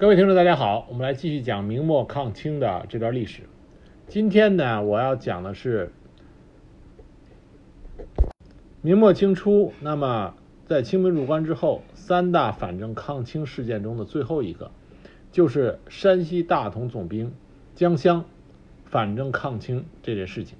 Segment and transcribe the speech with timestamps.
[0.00, 3.42] 各位听众，大家好，我们来继续讲明末抗清的这段历史。
[4.08, 5.92] 今天呢，我要讲的是
[8.80, 9.74] 明末清初。
[9.80, 10.34] 那么，
[10.66, 14.70] 在清兵入关之后，三大反正抗清事件中的最后一个，
[15.32, 17.34] 就是山西大同总兵
[17.74, 18.24] 江襄
[18.86, 20.56] 反正抗清这件事情。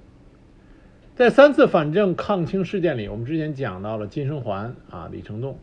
[1.15, 5.57] 在三次反正抗清事件里，我们之前讲到了金生桓啊、李成栋。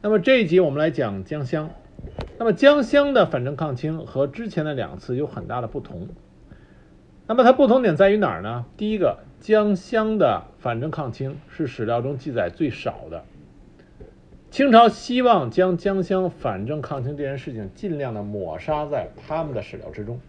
[0.00, 1.68] 那么这一集我们来讲江襄。
[2.38, 6.08] 那么江湘的反正抗清和之前的两次有很大的不同。
[7.26, 8.66] 那么它不同点在于哪儿呢？
[8.76, 13.24] 第一个，江湘的反正抗清是史料中记载最少的。
[14.50, 20.20] 清朝希望将江湘反正抗清这件事情尽量的抹杀在他们的史料之中，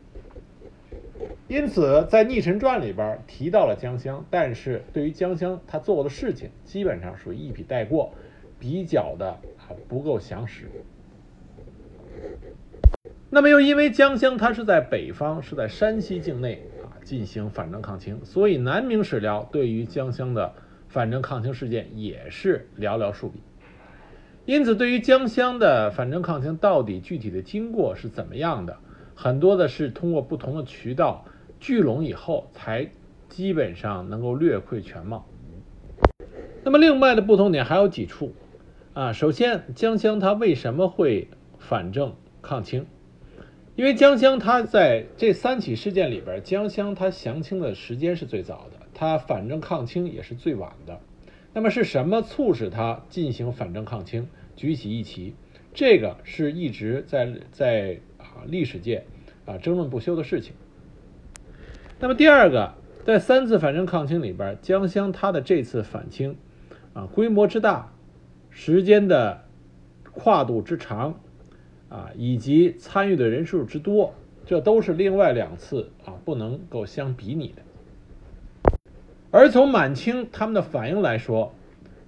[1.48, 8.14] 因此在《逆臣传》里边提到了江湘，但是对于江湘他做过的事情，基本上属于一笔带过，
[8.58, 10.72] 比较的啊不够详实。
[13.30, 20.54] 那么又因为江襄它是在北方，是在山西境内啊进行反正抗清，所以南明史料对于江襄的
[20.88, 23.42] 反正抗清事件也是寥寥数笔。
[24.46, 28.78] 因此，对于江襄的反正抗清到底具体的经过是怎么样的，
[29.16, 31.26] 很多的是通过不同的渠道
[31.60, 32.90] 聚拢以后，才
[33.28, 35.28] 基本上能够略窥全貌。
[36.64, 38.34] 那么另外的不同点还有几处
[38.94, 41.28] 啊，首先江襄它为什么会
[41.68, 42.86] 反正抗清？
[43.76, 51.00] 因为江襄他在这三起事件里边，江襄他降清的时间是最早的，他反正抗清也是最晚的。
[51.54, 55.34] 那么是什么促使他进行反正抗清，举起义旗？
[55.74, 59.04] 这个是一直在在啊历史界
[59.46, 60.54] 啊争论不休的事情。
[62.00, 66.38] 那么第二个，在三次反正抗清里边，江襄他的这次反清
[66.94, 67.92] 啊规模之大，
[68.50, 69.44] 时间的
[70.14, 71.20] 跨度之长。
[71.96, 74.14] 啊，以及参与的人数之多，
[74.46, 77.62] 这都是另外两次啊不能够相比拟的。
[79.32, 81.54] 而从满清他们的反应来说，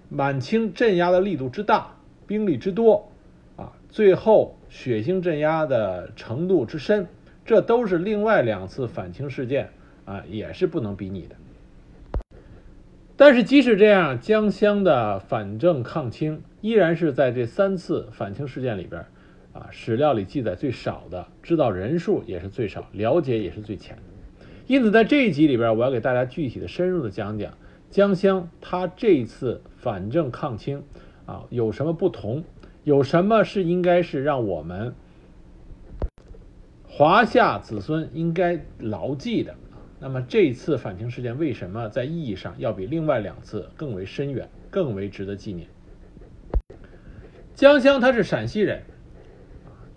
[0.09, 1.96] 满清镇压的力度之大，
[2.28, 3.09] 兵力之多，
[3.56, 7.08] 啊，最后血腥镇压的程度之深，
[7.46, 9.70] 这都是另外两次反清事件
[10.03, 11.36] 啊也是不能比拟的。
[13.16, 19.06] 但是即使这样，江襄的反正抗清依然是在这三次反清事件里边。
[19.57, 24.03] 啊，史料里记载最少的，知道人数也是最少，了解也是最浅的。
[24.68, 27.57] 因此，在这一集里边，我要给大家具体的、深入的讲讲
[27.90, 30.84] 江湘他这一次反正抗清
[31.25, 32.44] 啊有什么不同，
[32.84, 34.94] 有什么是应该是让我们
[36.88, 39.56] 华夏子孙应该牢记的。
[40.00, 45.67] 那么，这次反清事件为什么在意义上要比另外两次更为深远、更为值得纪念？
[47.56, 48.84] 江襄他是陕西人。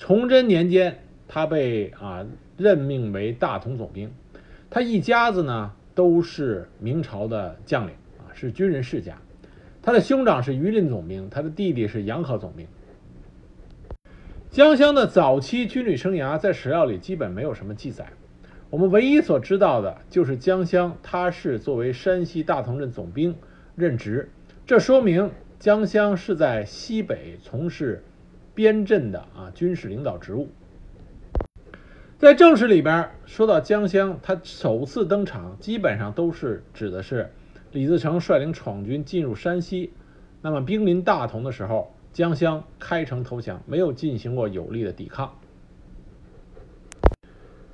[0.00, 4.10] 崇祯年间，他被啊任命为大同总兵，
[4.70, 9.18] 他一家子呢都是明朝的将领啊，是军人世家。
[9.82, 12.66] 他的兄长是榆林总兵，他的弟弟是洋河总兵。
[14.50, 18.10] 江襄的早期军旅生涯在史料里基本没有什么记载，
[18.70, 23.36] 我们唯一所知道的就是江襄他是作为山西大同镇总兵
[23.76, 24.30] 任职，
[24.64, 28.02] 这说明江襄是在西北从事。
[28.60, 30.50] 边镇的啊军事领导职务，
[32.18, 37.30] 在正史里边说到江襄，他首次登场，基本上都是指的是
[37.72, 39.94] 李自成率领闯军进入山西，
[40.42, 45.32] 那么兵临大同的时候，江襄开城投降，没有进行过有力的抵抗。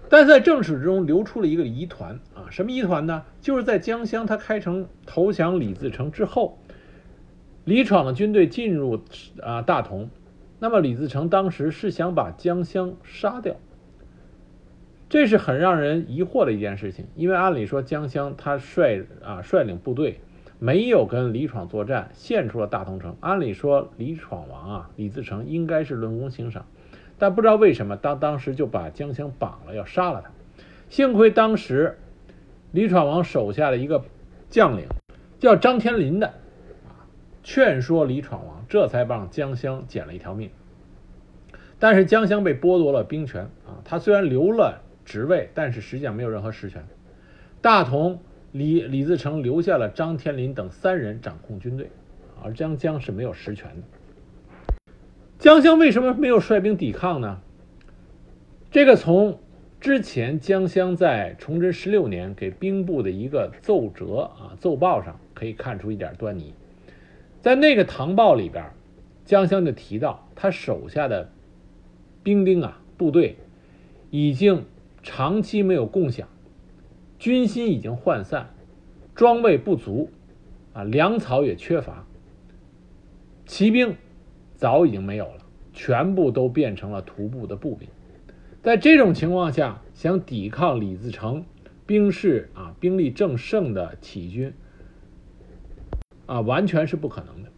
[0.09, 3.25] 但在正史中流出了一个疑团啊，什么疑团呢？
[3.41, 6.61] 就是在江襄他开城投降李自成之后，
[7.65, 9.03] 李闯的军队进入
[9.43, 10.09] 啊大同。
[10.59, 13.57] 那么李自成当时是想把江襄杀掉，
[15.09, 17.07] 这是很让人疑惑的一件事情。
[17.15, 20.21] 因为按理说江襄他率啊率领部队
[20.59, 23.17] 没有跟李闯作战，献出了大同城。
[23.21, 26.65] 按理说李闯王啊李自成应该是论功行赏，
[27.19, 30.31] 但不知道为什么当当时就把江襄绑了要杀了他。
[30.89, 31.99] 幸亏当时
[32.73, 34.05] 李闯王手下的一个
[34.49, 34.87] 将领
[35.39, 36.33] 叫张天林的。
[37.43, 40.51] 劝说李闯王，这才帮江襄捡了一条命。
[41.79, 46.85] 但是江襄被剥夺了兵权啊，他虽然留了职位，但是实际上没有任何实权。
[47.61, 48.21] 大同
[48.53, 51.91] 李李自成留下了张天林等三人掌控军队，
[52.43, 53.83] 而江襄是没有实权的。
[55.39, 57.41] 江襄为什么没有率兵抵抗呢？
[58.71, 59.39] 这个从
[59.81, 66.55] 之前江襄在崇祯十六年给兵部的一个奏折啊奏报上可以看出一点端倪。
[67.43, 68.73] 在那个唐报里边，
[69.25, 71.31] 江湘就提到他手下的
[72.23, 73.37] 兵丁啊部队
[74.11, 74.65] 已经
[75.03, 76.29] 长期没有共享，
[77.19, 78.55] 军心已经涣散，
[79.15, 80.11] 装备不足，
[80.73, 82.05] 啊，粮草也缺乏，
[83.47, 83.97] 骑兵
[84.55, 87.89] 早已经没有了，全部都变成了徒步的步兵。
[88.63, 91.45] 在这种情况下，想抵抗李自成
[91.87, 94.53] 兵势啊兵力正盛的起义军
[96.27, 97.51] 啊，完全是不可能的。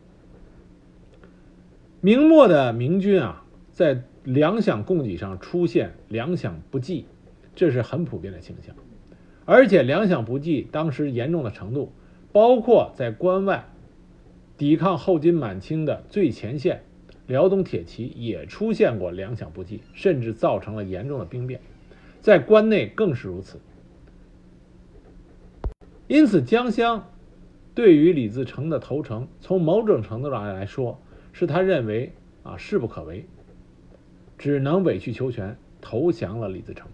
[2.00, 7.06] 明末的明军啊，在粮饷供给上出现粮饷不济，
[7.54, 8.74] 这是很普遍的倾向。
[9.44, 11.92] 而且粮饷不济当时严重的程度，
[12.32, 13.64] 包括在关外
[14.56, 16.82] 抵抗后金满清的最前线。
[17.26, 21.60] 辽东铁骑也出现过粮饷不济，甚至造成了严重的兵变，
[22.22, 23.60] 在关内更是如此。
[26.06, 27.06] 因此，江乡
[27.78, 31.00] 对于李自成的投诚，从某种程度上来说，
[31.32, 33.24] 是他认为啊势不可为，
[34.36, 36.88] 只能委曲求全，投降了李自成。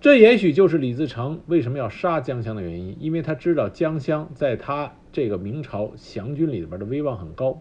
[0.00, 7.60] 这也许就是李自成为什么要杀江乡的原因，因为他知道江乡在他这个明朝降军里边的威望很高。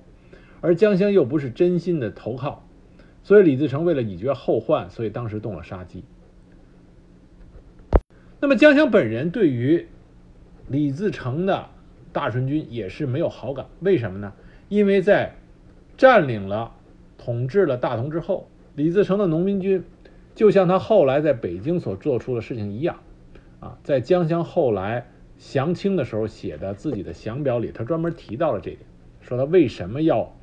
[0.61, 2.65] 而江乡又不是真心的投靠，
[3.21, 6.05] 所以李自成为了以绝后患，所以当时动了杀机。
[8.39, 9.87] 那么江乡本人对于
[10.69, 11.67] 李自成的
[12.13, 14.31] 大顺军也是没有好感，为什么呢？
[14.69, 15.33] 因为在
[15.97, 16.71] 占领了、
[17.17, 19.83] 统治了大同之后，李自成的农民军
[20.33, 22.99] 就像他后来在北京所做出的事情一样，
[23.59, 25.07] 啊，在江乡后来
[25.37, 28.79] 降清的时候写的自己的降表里，他专门提到了这点，
[29.19, 30.33] 说他为什么要。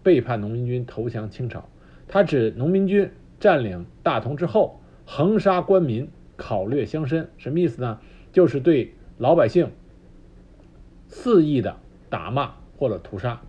[0.00, 1.68] 背叛农民军投降清朝，
[2.06, 3.10] 他指农民军
[3.40, 7.98] 占领大同之后，横杀官民，考掠乡绅，什么意思呢？
[8.32, 9.70] 就是对老百姓
[11.08, 11.76] 肆意的
[12.08, 13.40] 打骂或者屠杀，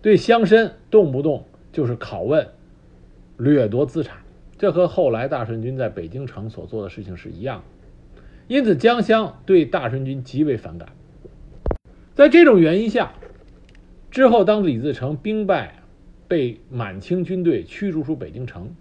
[0.00, 2.48] 对乡绅动不动就是拷问、
[3.36, 4.16] 掠夺资产，
[4.56, 7.64] 这和后来大顺军在北京城所做的事情是一样的。
[8.48, 10.88] 因此，江乡对大顺军极为反感。
[12.14, 13.12] 在这种原因下，
[14.10, 15.80] 之后当李自成兵败。
[16.26, 18.74] 被满清军队驱逐出北京城，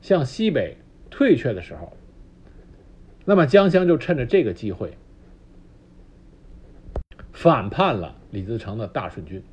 [0.00, 0.78] 向西北
[1.10, 1.92] 退却的时候，
[3.26, 4.96] 那么江乡就趁着这个机会
[7.36, 9.44] 反叛了李自成的大顺军。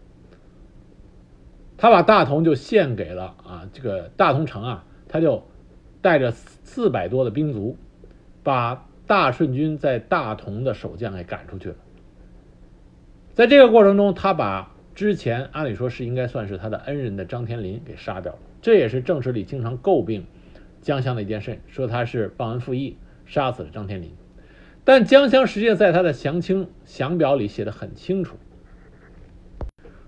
[1.78, 5.44] 他把大同就献给了啊这个大同城啊，他就
[6.02, 7.78] 带着四百多的兵卒，
[8.42, 11.76] 把大顺军在大同的守将给赶出去了。
[13.34, 14.72] 在这个过程中，他把。
[14.96, 20.28] 之前按理说是应该算是他的恩人的张天林给杀掉了，这也是正史里经常诟病
[20.84, 22.96] 江乡的一件事，说他是忘恩负义，
[23.26, 24.12] 杀死了张天林。
[24.84, 28.38] 但江湘实际上在他的降清降表里写的很清楚，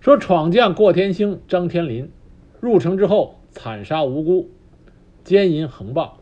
[0.02, 2.12] 说闯将过天星张天林
[2.60, 4.50] 入城之后惨杀无辜，
[5.24, 6.20] 奸淫横暴，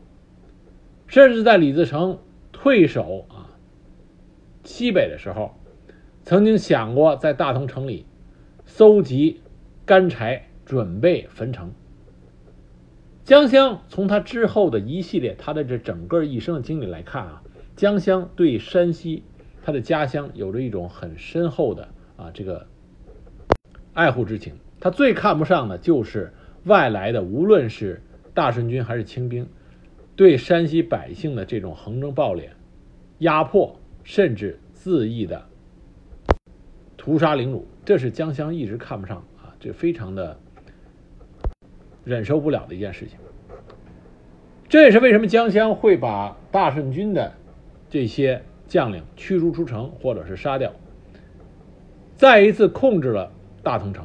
[1.08, 2.20] 甚至在李自成
[2.52, 3.50] 退守啊
[4.64, 5.56] 西北的时候，
[6.24, 8.06] 曾经想过在大同城里。
[8.66, 9.42] 搜集
[9.86, 11.74] 干柴，准备焚城。
[13.26, 17.44] 江湘从他之后的一系列，他的这整个一生的经历来看啊，
[17.76, 19.24] 江湘对山西
[19.64, 22.68] 他的家乡有着一种很深厚的啊这个
[23.94, 24.54] 爱护之情。
[24.80, 26.34] 他最看不上的就是
[26.66, 28.02] 外来的，无论是
[28.34, 29.48] 大顺军还是清兵，
[30.16, 32.50] 对山西百姓的这种横征暴敛、
[33.20, 35.46] 压迫，甚至恣意的
[36.98, 37.66] 屠杀凌辱。
[37.86, 40.38] 这是江湘一直看不上啊，这非常的
[42.04, 43.18] 忍受不了的一件事情。
[44.68, 47.34] 这也是为什么江湘会把大顺军的
[47.94, 50.74] 这些将领驱逐出城，或者是杀掉，
[52.16, 53.32] 再一次控制了
[53.62, 54.04] 大同城。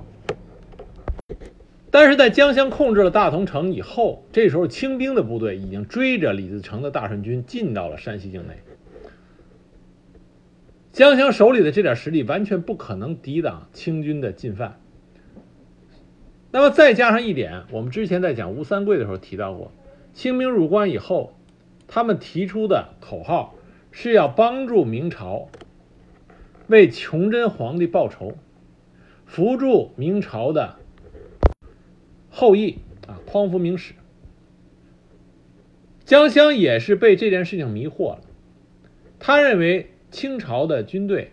[1.90, 8.58] 但是在江乡控制了大同城以后，这时候清兵的部队已经追着李自成的大顺军进到了山西境内。
[10.92, 14.78] 江乡手里的这点实力完全不可能抵挡清军的进犯。
[16.50, 19.72] 那么再加上一点，我们之前在讲吴三桂的时候提到过，
[20.12, 21.32] 清兵入关以后，
[21.86, 23.54] 他们提出的口号
[24.00, 25.48] 是要帮助明朝
[26.68, 28.34] 为崇祯皇帝报仇，
[29.26, 30.76] 扶助明朝的
[32.30, 32.78] 后裔
[33.08, 33.94] 啊，匡扶明史。
[36.04, 38.20] 江襄也是被这件事情迷惑了，
[39.18, 39.90] 他认为。
[40.10, 41.32] 清朝的军队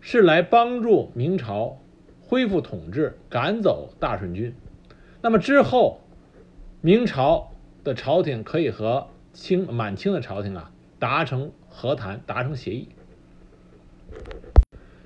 [0.00, 1.80] 是来帮助明朝
[2.20, 4.54] 恢复统治、赶走大顺军。
[5.22, 6.00] 那么之后，
[6.82, 7.52] 明朝
[7.82, 12.90] 的朝廷可以和清满清的朝廷啊达成和谈、达成协议。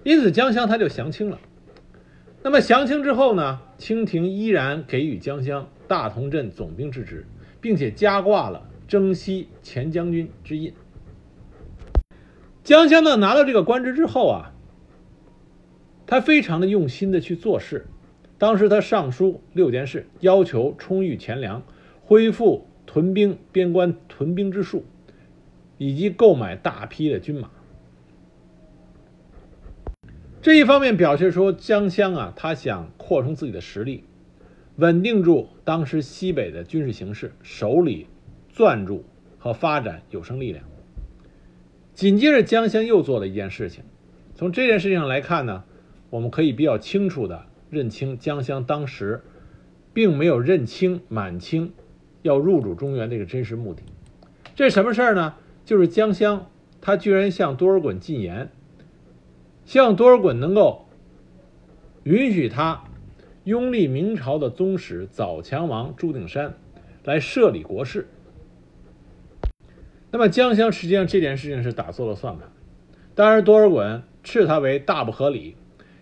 [0.02, 1.38] 因此，江乡他就降清了。
[2.42, 7.24] 那么降清之后呢，清廷依然给予江乡大同镇总兵之职，
[7.60, 10.74] 并且加挂了征西前将军之印。
[12.64, 14.52] 江襄呢拿到这个官职之后啊，
[16.08, 17.86] 他非常的用心的去做事。
[18.36, 21.62] 当时他上书六件事，要求充裕钱粮，
[22.02, 24.84] 恢复屯兵边关屯兵之数，
[25.78, 27.50] 以及购买大批的军马。
[30.40, 34.04] 这一方面表现出江襄啊，他想扩充自己的实力，
[34.76, 38.06] 稳定住当时西北的军事形势，手里
[38.52, 39.04] 攥住
[39.38, 40.64] 和发展有生力量。
[41.94, 43.84] 紧接着，江襄又做了一件事情。
[44.34, 45.64] 从这件事情上来看呢，
[46.10, 49.22] 我们可以比较清楚的认清江襄当时
[49.94, 51.72] 并没有认清满清
[52.20, 53.82] 要入主中原这个真实目的。
[54.54, 55.34] 这什么事儿呢？
[55.64, 58.50] 就是江襄他居然向多尔衮进言，
[59.64, 60.86] 希望多尔衮能够
[62.02, 62.84] 允许他
[63.44, 66.54] 拥立明朝的宗室早强王朱定山
[67.04, 68.08] 来设立国事。
[70.10, 72.48] 那么江襄实际上这件事情是打错了算盘，
[73.14, 75.56] 当然多尔衮斥他为大不合理，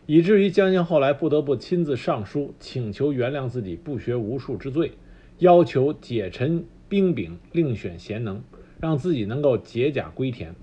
[0.07, 4.93] 以至于江襄后来不得不亲自上书请求原谅自己不学无术之罪，
[5.39, 8.43] 要求解陈兵柄，另选贤能，
[8.83, 10.57] 让自己能够解甲归田。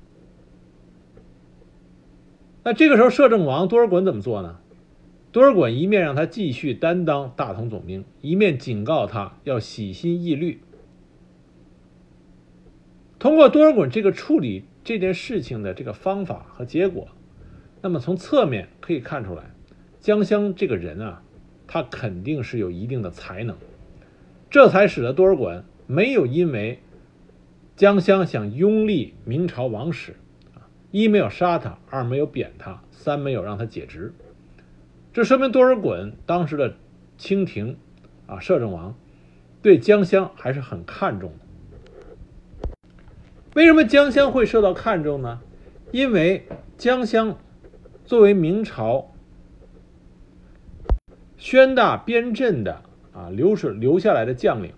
[2.65, 4.59] 那这个时候摄政王多尔衮怎么做呢？
[5.31, 10.59] 多尔衮一面让他继续担当大同总兵，一面警告他要洗心忆虑。
[13.17, 17.07] 通过多尔衮这个处理这件事情的这个方法和结果，
[17.81, 19.51] 那么从侧面可以看出来，
[20.01, 21.23] 江襄这个人啊，
[21.67, 23.55] 他肯定是有一定的才能，
[24.49, 26.79] 这才使得多尔衮没有因为
[27.79, 30.17] 江襄想拥立明朝王室
[30.53, 34.13] 啊，一没有杀他，二没有贬他，三没有让他解职，
[35.13, 36.75] 这说明多尔衮当时的
[37.17, 37.77] 清廷
[38.27, 38.97] 啊摄政王
[39.61, 42.77] 对江襄还是很看重的。
[43.53, 45.39] 为什么江襄会受到看重呢？
[45.93, 46.45] 因为
[46.77, 47.37] 江襄
[48.03, 49.13] 作为明朝
[51.37, 52.83] 宣大边镇的
[53.13, 54.73] 啊流水留下来的将领，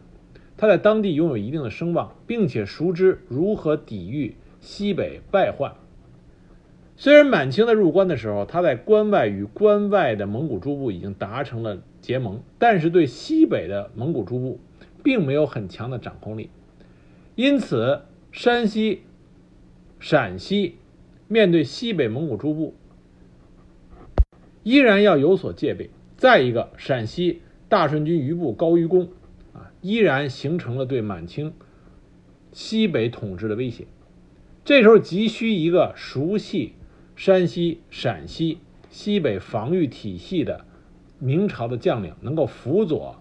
[0.62, 5.74] 他在当地拥有一定的声望，并且熟知如何抵御西北败患。
[6.96, 14.60] 虽然满清在入关的时候，他在关外与关外的蒙古诸部已经达成了结盟，但是对西北的蒙古诸部
[15.02, 16.52] 并没有很强的掌控力，
[17.34, 18.02] 因此。
[18.32, 19.02] 山西、
[20.00, 20.78] 陕西
[21.28, 22.76] 面对西北蒙古诸部，
[24.64, 25.90] 依然要有所戒备。
[26.16, 29.10] 再一个，陕西大顺军余部高于公，
[29.82, 31.54] 依然形成了对满清
[32.52, 33.88] 西北统治的威胁。
[34.64, 36.74] 这时候急需一个熟悉
[37.16, 38.60] 山西、陕西
[38.90, 40.66] 西北防御体系的
[41.18, 43.16] 明朝的将领，能够辅佐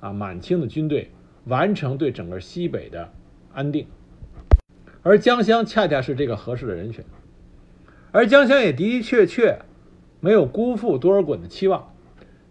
[0.00, 1.10] 啊满清的军队，
[1.44, 3.10] 完成对整个西北的
[3.52, 3.86] 安定。
[5.02, 7.04] 而江襄恰恰是这个合适的人选，
[8.12, 9.58] 而江襄也的的确确
[10.20, 11.92] 没有辜负多尔衮的期望。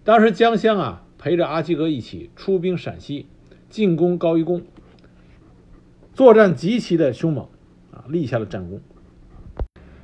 [0.03, 3.27] 当时江襄啊陪着阿济格一起出兵陕西，
[3.71, 4.61] 进攻高于恭，
[6.13, 7.47] 作战极其的凶猛
[7.91, 8.79] 啊，立下了战功。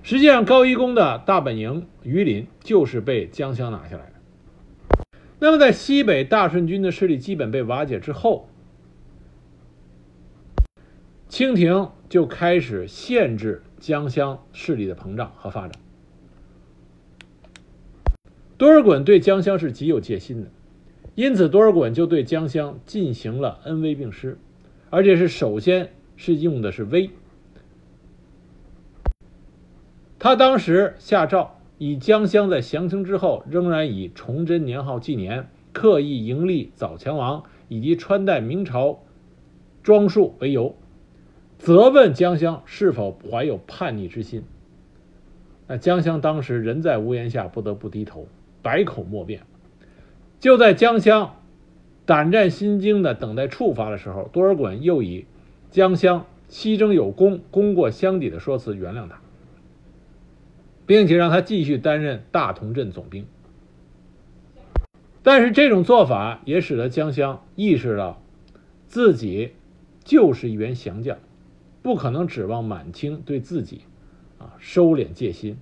[0.02, 4.14] 实际上，高一恭的大本营榆林就是被江襄拿下来的。
[5.38, 8.50] 那么，在西北大顺军的势力基本被瓦解之后，
[11.30, 11.92] 清廷。
[12.10, 15.74] 就开始限制江襄势力的膨胀和发展。
[18.58, 20.50] 多尔衮对江襄是极有戒心的，
[21.18, 24.38] 因此多尔衮就对江襄进行了恩威并施，
[24.92, 27.10] 而且是首先是用的是威。
[30.20, 39.00] 他当时下诏，以江襄在降清之后仍然以崇祯年号纪年、刻意迎立早强王以及穿戴明朝
[39.82, 40.76] 装束为由。
[41.58, 44.44] 责问江襄是否怀有叛逆之心。
[45.66, 48.28] 那江襄当时人在屋檐下，不得不低头，
[48.62, 49.42] 百口莫辩。
[50.40, 51.36] 就在江襄
[52.06, 55.26] 胆战心惊的等待处罚的时候，多尔衮又以
[55.72, 59.20] 江襄西征有功，功过相抵的说辞原谅他，
[60.86, 63.26] 并且让他继续担任大同镇总兵。
[65.24, 68.22] 但是这种做法也使得江襄意识到，
[68.88, 69.52] 自己
[70.06, 71.18] 就是一员降将。
[71.82, 73.82] 不可能指望满清对自己，
[74.40, 75.58] 啊收敛戒心。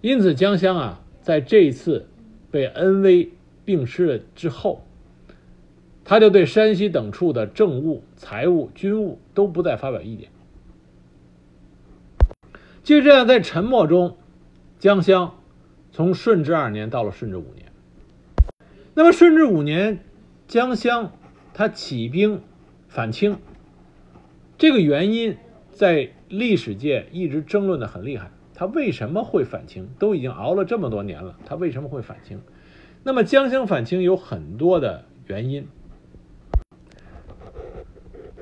[0.00, 2.08] 因此，江襄啊，在这一次
[2.56, 3.32] 被恩威
[3.66, 4.82] 并施了之后，
[6.06, 10.30] 他就对山西等处的政务、财务、军务都不再发表意见。
[12.82, 14.16] 就这样，在沉默中，
[14.78, 15.34] 江襄
[15.92, 17.70] 从顺治二年到了顺治五年。
[18.94, 20.02] 那么，顺治五年，
[20.48, 21.12] 江襄
[21.52, 22.40] 他起兵
[22.88, 23.36] 反清，
[24.56, 25.36] 这个原因
[25.72, 28.30] 在历史界一直争论的很厉害。
[28.58, 29.86] 他为什么会反清？
[29.98, 32.40] 都已经熬了这么多年了，他为什么会反清？
[33.02, 35.68] 那么江乡反清有很多的原因。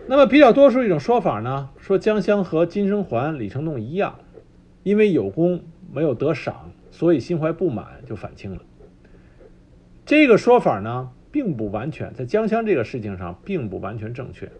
[0.07, 4.21] 那么比较多数一种说法呢，说江湘和金生桓、李成栋一样，
[4.85, 8.63] 因为有功没有得赏，所以心怀不满就反清了。
[10.07, 14.53] 这个说法呢，并不完全在江湘这个事情上并不完全正确，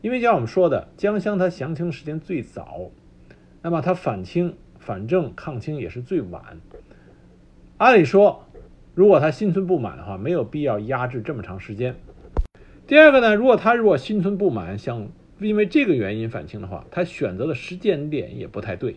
[0.00, 2.92] 因为像我们说的，江湘他降清时间最早，
[3.62, 4.54] 那么他反清。
[4.84, 6.42] 反正抗清也是最晚。
[7.78, 8.44] 按理说，
[8.94, 11.94] 如果他心存不满的话，没有必要压制这么长时间。
[12.86, 15.08] 第二个呢，如果他如果心存不满，想
[15.38, 18.96] 因为这个原因反清的话，他选择的时间点也不太对。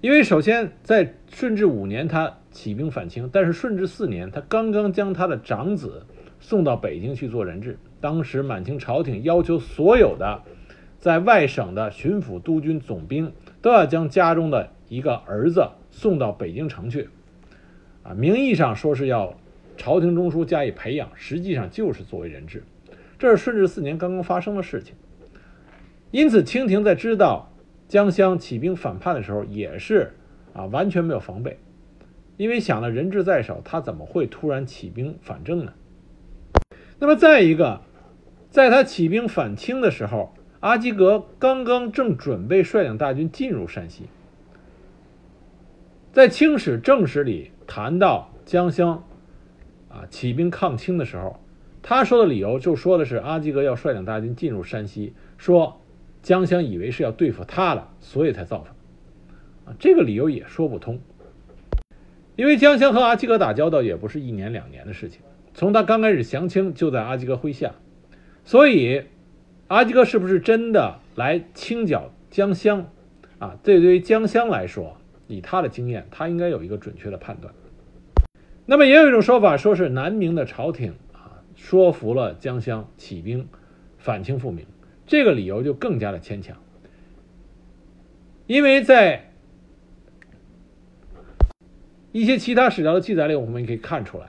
[0.00, 6.04] 因为首先在顺治五年他起兵反清，但是顺治四年他刚刚将他的长子
[6.40, 10.42] 送到北京去做人质，当时满清朝廷要求所有的
[10.98, 13.32] 在外省的巡抚、督军、总兵。
[13.64, 17.08] 都要将家中的一个儿子送到北京城去，
[18.02, 19.38] 啊，名义上说是要
[19.78, 22.62] 朝廷中枢加以培养，实际上就是作为人质。
[23.18, 24.94] 这是顺治四年刚刚发生的事情。
[26.10, 27.50] 因此，清廷在知道
[27.88, 30.12] 江乡起兵反叛的时候，也是
[30.52, 31.58] 啊完全没有防备，
[32.36, 35.72] 因为想了人质在手，他怎么会突然起兵反正呢？
[36.98, 37.80] 那么再一个，
[38.50, 40.34] 在他起兵反清的时候。
[40.64, 44.04] 阿基格刚刚正准备率领大军进入山西，
[46.10, 49.04] 在《清史正史》里谈到江襄
[49.90, 51.38] 啊起兵抗清的时候，
[51.82, 55.82] 他说的理由就说的是阿基格要率领大军进入山西，说
[56.22, 58.74] 江襄以为是要对付他了，所以才造反
[59.66, 60.98] 啊，这个理由也说不通，
[62.36, 65.20] 因为江襄和阿基格打交道也不是一年两年的事情，
[65.52, 67.74] 从他刚开始降清就在阿基格麾下，
[68.46, 69.02] 所以。
[69.74, 72.86] 阿基哥是不是真的来清剿江乡？
[73.40, 77.52] 啊，这对于江乡来说，以他的经验，他应该有一个准确的判断。
[78.66, 83.48] 那么，也有一种说法，说是南明的朝廷啊，说服了江乡起兵
[83.98, 84.64] 反清复明，
[85.08, 86.56] 这个理由就更加的牵强。
[88.46, 89.32] 因为在
[92.12, 94.26] 一些其他史料的记载里，我们也可以看出来，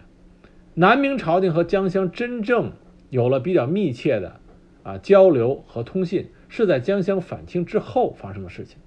[0.73, 2.71] 南明朝廷和江乡真正
[3.12, 4.39] 有了比较密切的。
[4.86, 8.78] 啊，交流和通信是在江湘反清之后发生的事情，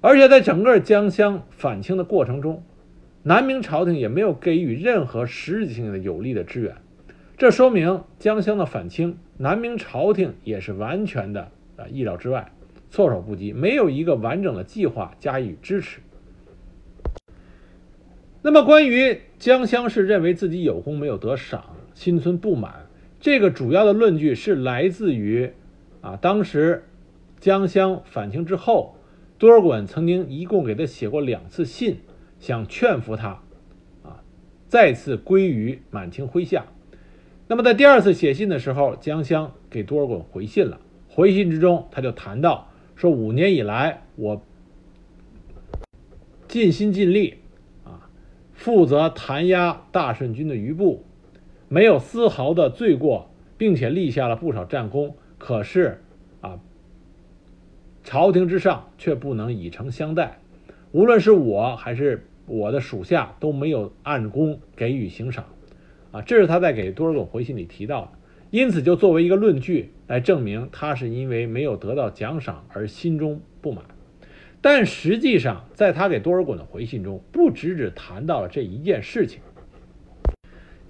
[0.00, 2.62] 而且在整个江湘反清的过程中，
[3.22, 6.74] 南明朝廷也没有给予任何实质性的有力的支援，
[7.36, 12.50] 这说明江湘的反清，南明朝廷也是完全的啊意料之外，
[12.88, 16.00] 措手不及，没有一个完整的计划加以支持。
[18.40, 22.81] 那么，关于江乡是认为自己有功没有得赏，心存不满。
[23.22, 25.52] 这个主要的论据是来自于，
[26.00, 26.88] 啊，当时
[27.38, 28.96] 江乡反清之后，
[29.38, 32.00] 多尔衮曾经一共给他写过两次信，
[32.40, 33.40] 想劝服他，
[34.02, 34.24] 啊，
[34.66, 36.66] 再次归于满清麾下。
[37.46, 44.42] 那么在第二次写信的时候，江乡给多尔衮回信了，回信之中他就谈到说，五年以来我
[46.48, 47.36] 尽心尽力，
[47.84, 48.10] 啊，
[48.52, 51.04] 负责弹压大顺军的余部。
[51.72, 55.16] 没有丝毫的罪过，并且立下了不少战功。
[55.38, 56.02] 可是，
[56.42, 56.60] 啊，
[58.04, 60.38] 朝廷之上却不能以诚相待。
[60.90, 65.46] 无论是我还是我的属下，都没有按功给予行赏。
[66.10, 68.08] 啊，这是他在给多尔衮回信里提到的。
[68.50, 73.82] 因此，就作为一个论据来证明他是因为没有得到奖赏而心中不满。
[74.60, 79.40] 但实际上，在他给多尔衮的回信中，不只只谈到了这一件事情。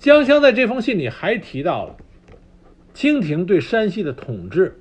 [0.02, 1.96] 江湘在这封信里还提到了
[2.92, 4.80] 清廷对山西的统治，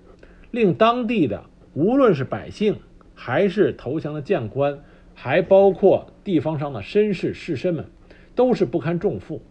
[0.50, 1.44] 令当地的
[1.76, 2.80] 无论是百姓，
[3.14, 4.80] 还是投降的将官，
[5.14, 7.86] 还包括地方上的绅士士绅们，
[8.34, 9.44] 都是不堪重负。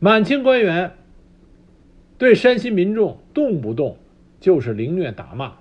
[0.00, 0.92] 满清官员
[2.18, 3.96] 对山西民众动不动
[4.38, 5.54] 就是凌虐打骂，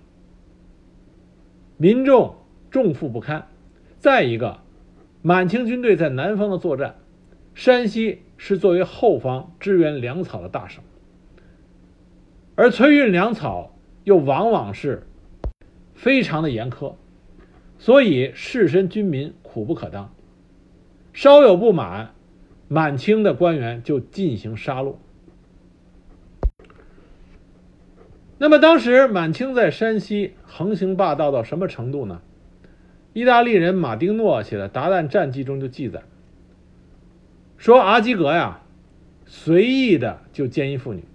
[1.78, 2.36] 民众
[2.70, 3.48] 重负不堪。
[4.00, 4.60] 再一个，
[5.22, 6.98] 满清军队在南方的作战，
[7.56, 8.20] 山西。
[8.46, 10.84] 是作为后方支援粮草的大省，
[12.56, 15.08] 而催运粮草又往往是
[15.94, 16.96] 非常的严苛，
[17.80, 20.14] 所以士绅军民苦不可当。
[21.14, 22.16] 稍有不满，
[22.68, 24.96] 满清的官员就进行杀戮。
[28.38, 32.22] 那么当时满清在山西横行霸道到什么程度呢？
[33.14, 36.04] 意大利人马丁诺写的《鞑靼战记》中就记载。
[37.64, 38.60] 说阿基格呀，
[39.26, 41.06] 随意的就奸淫妇女。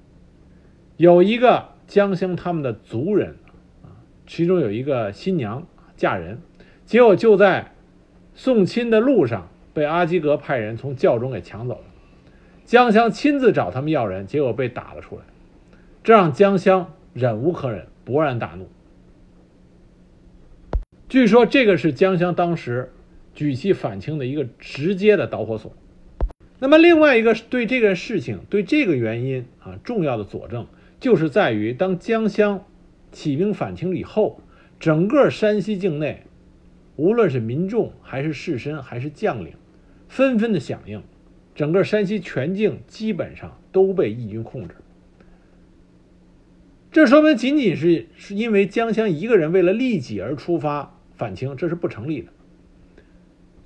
[0.96, 3.37] 有一个江乡他们的族人
[3.82, 6.40] 啊，其中有一个新娘嫁人，
[6.87, 7.72] 结果就在
[8.34, 11.84] 送亲的路上被阿基格派人从轿中给抢走了。
[12.64, 15.24] 江乡亲自找他们要人，结果被打了出来，
[16.02, 18.70] 这让江乡忍无可忍，勃然大怒。
[21.11, 22.90] 据说这个是江乡当时
[23.34, 25.74] 举旗反清的一个直接的导火索。
[26.59, 30.66] 那么另外一个对这个事情、对这个原因啊重要的佐证，
[31.01, 32.64] 就是在于当江乡
[33.12, 34.40] 起兵反清以后，
[34.81, 36.25] 整个山西境内，
[36.97, 39.55] 无论是民众还是士绅还是将领，
[40.09, 41.03] 纷纷的响应，
[41.55, 44.75] 整个山西全境基本上都被义军控制。
[46.90, 50.94] 这说明仅仅是是因为江乡一个人为了利己而出发。
[51.14, 52.29] 反清这是不成立的，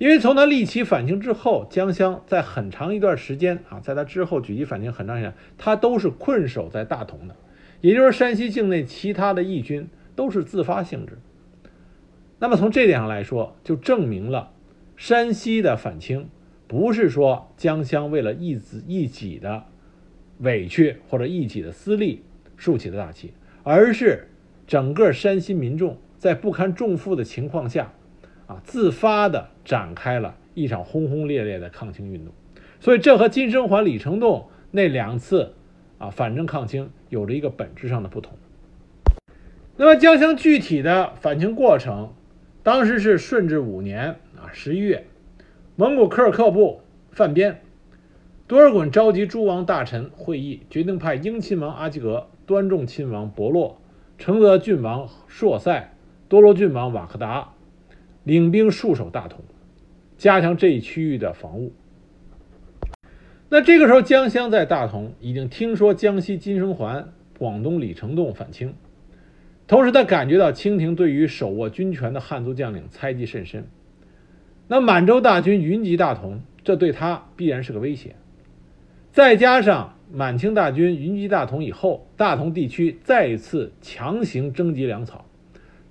[0.03, 7.37] 因为从他立起反清之后，江乡在很长一段时间啊，在他之后举旗反清很长时间，他都是困守在大同的，
[7.79, 11.19] 也就是山西境内其他的义军都是自发性质。
[12.39, 14.51] 那么从这点上来说，就证明了
[14.97, 16.27] 山西的反清
[16.67, 19.63] 不是说江乡为了一子一己的
[20.39, 22.25] 委屈或者一己的私利
[22.57, 23.31] 竖起的大旗，
[23.63, 24.27] 而是
[24.67, 25.97] 整个山西民众。
[26.17, 27.93] 在不堪重负的情况下，
[28.47, 32.33] 啊，自发的展开了一场轰轰烈烈的抗清运动，
[32.79, 35.53] 所以这和金生桓、李成栋那两次
[35.97, 38.33] 啊反正抗清有着一个本质上的不同。
[39.77, 42.13] 那么江乡具体的反清过程，
[42.61, 45.07] 当时是顺治五年啊十一月，
[45.75, 47.61] 蒙古科尔克部犯边，
[48.45, 53.81] 多尔衮召集诸王大臣会议，决定派英亲王阿济格、端重亲王伯洛、
[54.17, 55.89] 承德郡王硕塞。
[56.29, 57.52] 多罗郡王瓦克达
[58.23, 59.41] 领兵戍守大同，
[60.17, 61.73] 加强这一区域的防务。
[63.49, 68.73] 那这个时候，江乡在大同已经听说江西金生桓、广东李成栋反清，
[69.67, 73.67] 同时他感觉到清廷对于手握军权的汉族将领猜忌甚深。
[74.67, 78.15] 那满洲大军云集大同，这对他必然是个威胁。
[79.11, 85.25] 再加上满清大军云集大同以后，大同地区再一次强行征集粮草。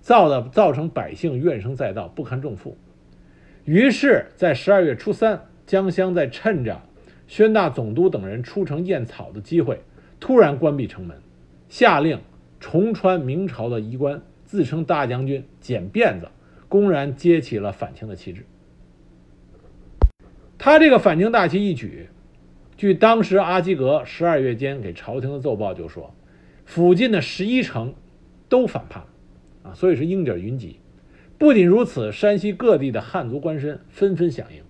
[0.03, 2.77] 造的造成百姓怨声载道，不堪重负。
[3.65, 6.83] 于是，在十二月初三，江襄在趁着
[7.29, 9.81] 宣大总督等人出城验草的机会，
[10.19, 11.17] 突然关闭城门，
[11.69, 12.19] 下令
[12.59, 16.29] 重穿明朝的衣冠，自称大将军，剪辫子，
[16.69, 18.45] 公然揭起了反清的旗帜。
[20.59, 22.09] 他这个反清大旗一举，
[22.77, 26.12] 据当时阿基格十二月间给朝廷的奏报就说，
[26.65, 27.95] 附近的十一城
[28.49, 29.09] 都反叛了。
[29.62, 30.77] 啊，所以是鹰点云集。
[31.38, 34.62] 不仅如此，山西各地的汉族官绅纷纷响应。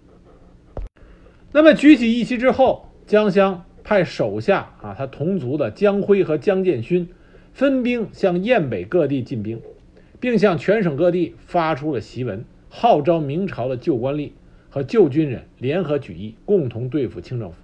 [1.53, 7.09] 那么举起义旗之后，江襄派手下啊，他同族的江辉和江建勋
[7.53, 9.61] 分兵向燕北各地进兵，
[10.19, 14.31] 并向全省各地发出了檄文，号召明朝的旧官吏
[14.71, 17.57] 和旧军人联合举义，共同对付清政府。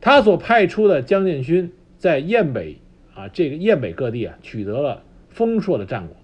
[0.00, 2.78] 他所派出的江建勋在燕北
[3.14, 5.04] 啊，这个燕北各地啊，取得了。
[5.34, 6.16] 丰硕的战果。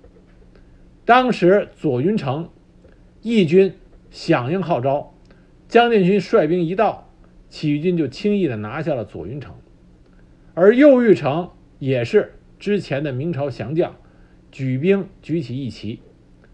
[1.05, 2.49] 当时左云城
[3.21, 3.75] 义军
[4.11, 5.13] 响应号召，
[5.69, 7.11] 江建军率兵一到，
[7.49, 9.55] 起义军就轻易的拿下了左云城。
[10.55, 13.97] 而右玉城也是之前的明朝降将
[14.53, 16.01] 举兵举起义旗，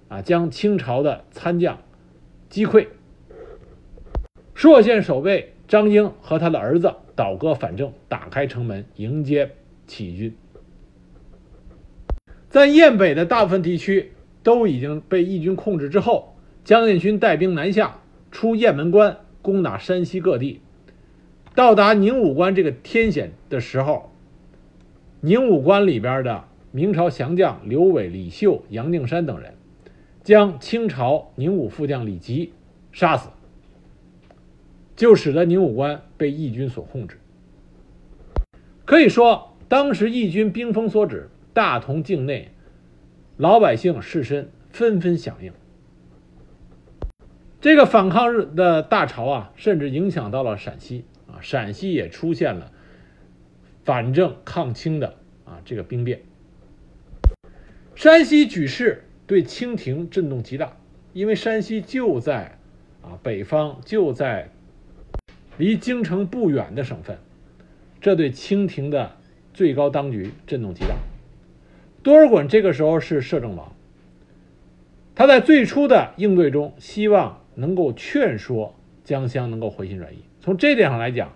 [0.08, 1.78] 啊，将清朝的参将
[2.48, 2.88] 击溃。
[4.54, 9.50] 朔县守备张英和他的儿子倒戈反正，打开城门迎接
[9.86, 10.36] 起义军。
[12.56, 20.62] 在燕北的大部分地区都已经被义军控制之后，江建勋带兵南下，出雁门关，攻打山西各地。
[21.54, 24.10] 到达宁武关这个天险的时候，
[25.20, 29.52] 宁武关里边的明朝降将刘伟、李秀、杨定山等人，
[30.24, 32.54] 将清朝宁武副将李吉
[32.90, 33.28] 杀死，
[34.96, 37.18] 就使得宁武关被义军所控制。
[38.86, 41.28] 可以说，当时义军兵锋所指。
[41.56, 42.50] 大同境内，
[43.38, 45.54] 老百姓士绅纷纷响应。
[47.62, 52.72] 这个反抗日的大潮啊，甚至影响到了陕西啊，陕西也出现了
[53.86, 55.14] 反正抗清的
[55.46, 56.20] 啊这个兵变。
[57.94, 60.76] 山西举事对清廷震动极大，
[61.14, 62.58] 因为山西就在
[63.00, 64.50] 啊北方，就在
[65.56, 67.16] 离京城不远的省份，
[67.98, 69.16] 这对清廷的
[69.54, 70.94] 最高当局震动极大。
[72.06, 73.72] 多尔衮这个时候是摄政王，
[75.16, 80.18] 他在最初的应对中，希望能够劝说江乡能够回心转意。
[80.40, 81.32] 从这点上来讲，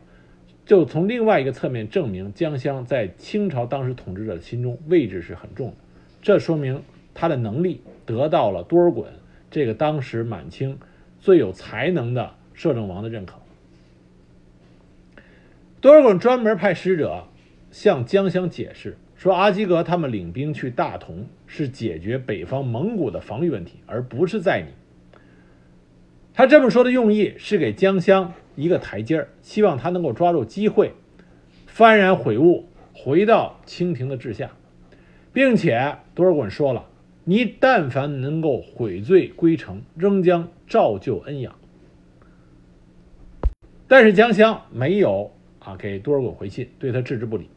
[0.65, 5.75] 就从另外一个侧面证明江襄在清朝当时统治者的心中位置是很重的，
[6.23, 6.81] 这说明
[7.15, 9.07] 他的能力得到了多尔衮
[9.51, 10.79] 这个当时满清
[11.19, 13.35] 最有才能的摄政王的认可。
[15.81, 17.25] 多尔衮专门派使者
[17.73, 24.73] 向江襄解释说，阿基格他们领兵去大同是解决北方蒙古的防御问题，而不是在你。
[26.33, 30.95] 他这么说的用意是给江襄一个台阶儿，希望他能够抓住机会，
[31.69, 34.53] 幡然悔悟，回到清廷的治下，
[35.35, 36.87] 并且多尔衮说了
[37.25, 41.55] ：“你但凡能够悔罪归城，仍将照旧恩养。”
[43.87, 47.51] 但是江襄没有啊给多尔衮回信，对他置之不理。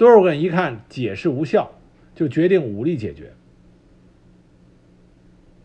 [0.00, 1.72] 多尔衮一看解释无效，
[2.14, 3.34] 就决定武力解决。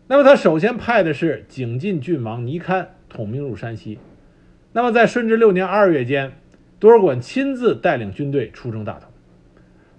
[0.08, 3.98] 那么他首先派的是景晋郡王尼堪统兵入山西。
[4.74, 6.32] 那么在顺治六年二月间，
[6.78, 9.10] 多尔衮亲自带领军队出征大同。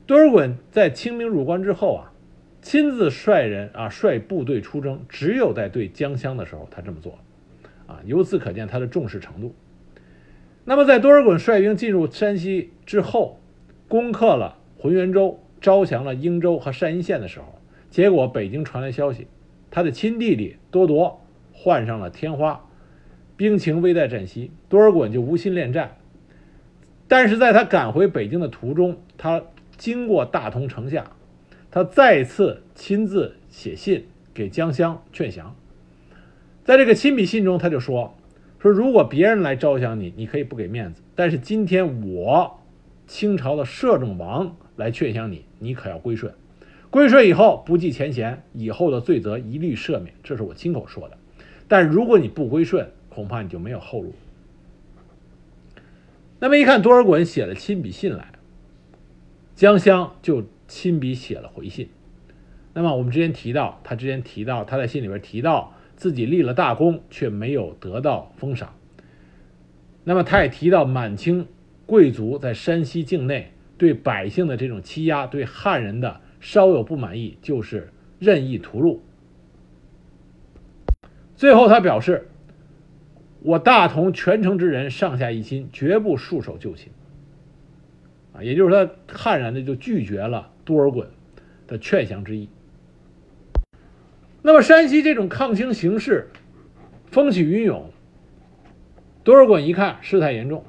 [0.06, 2.14] 多尔衮在清兵入关之后啊，
[2.62, 7.18] 亲自率人啊率部队出征，只有在对江乡的时候他这么做，
[7.88, 9.56] 啊，由此可见他的重视程度。
[10.64, 13.40] 那么在多尔衮率兵进入山西之后，
[13.88, 17.46] 攻克了浑源州，招降了英州和单阴县的时候，
[17.90, 19.28] 结果北京传来消息。
[19.70, 21.22] 他的亲弟弟多铎
[21.52, 22.66] 患上了天花，
[23.36, 25.98] 兵情危在旦夕，多尔衮就无心恋战。
[27.08, 29.44] 但是在他赶回北京的途中，他
[29.78, 31.12] 经过大同城下，
[31.72, 35.56] 他再次亲自写信给江襄劝降。
[36.64, 38.16] 在这个亲笔信中，他就说
[38.60, 42.60] ：“说如果别人来招降你，你可以不给面子；但是今天我
[43.08, 46.34] 清朝的摄政王来劝降你，你可要归顺。”
[46.90, 51.18] 归顺以后不计前嫌，以后的罪责一律赦免，这是我亲口说的。
[51.68, 54.14] 但如果你不归顺，恐怕你就没有后路。
[56.40, 58.32] 那么一看多尔衮写了亲笔信来，
[59.54, 61.90] 江襄就亲笔写了回信。
[62.74, 68.74] 那么我们之前提到，他之前提到他在信里边提到自己立了大功，却没有得到封赏。
[70.06, 71.48] 那么他也提到满清
[71.88, 76.22] 贵族在山西境内对百姓的这种欺压，对汉人的。
[76.40, 79.00] 稍有不满意，就是任意屠戮。
[81.36, 82.28] 最后，他表示
[83.42, 86.92] ：“我大同全城之人上下一心，绝不束手就擒。”
[88.38, 91.08] 啊，也就是他悍然的就拒绝了多尔衮
[91.66, 92.50] 的劝降之意。
[94.44, 96.30] 那么，山西这种抗清形势
[97.08, 97.90] 风起云涌，
[99.24, 100.64] 多尔衮一看事态严重，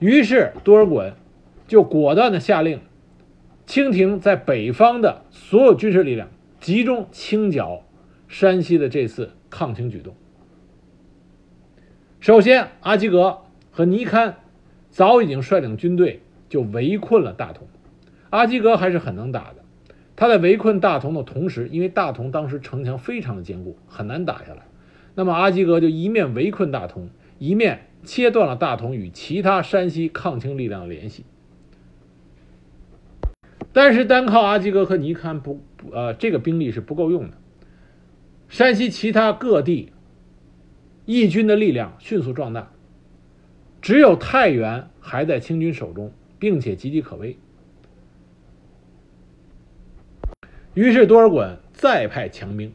[0.00, 1.12] 于是多尔衮
[1.68, 2.80] 就果断的下令。
[3.66, 7.84] 清廷在北方的所有军事力量集中清剿
[8.26, 10.12] 山西的这次抗清举动。
[12.18, 14.38] 首先，阿基格和尼堪
[14.90, 17.68] 早已经率领军队就围困了大同。
[18.30, 19.64] 阿基格还是很能打的，
[20.16, 24.62] 他在围困大同的同时，因为大同当时城墙非常的坚固，很难打下来。
[25.14, 27.08] 那么阿基格就一面围困大同，
[27.38, 31.24] 一面切断了大同与其他山西抗清力量的联系。
[33.72, 35.60] 但是单靠阿基格和尼堪不
[35.92, 37.36] 呃这个兵力是不够用的。
[38.48, 39.92] 山西其他各地
[41.04, 42.72] 义军的力量迅速壮大，
[43.80, 47.38] 只有太原还在清军手中，并且岌岌可危。
[50.74, 52.72] 于是多尔衮再派强兵，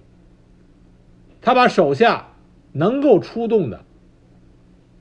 [1.41, 2.29] 他把手下
[2.71, 3.83] 能够出动的